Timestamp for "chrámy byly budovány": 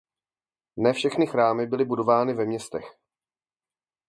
1.27-2.33